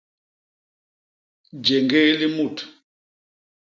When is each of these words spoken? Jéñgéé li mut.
Jéñgéé 1.65 2.11
li 2.19 2.27
mut. 2.35 2.57